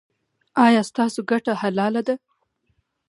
[0.65, 2.15] ایا ستاسو ګټه حلاله ده؟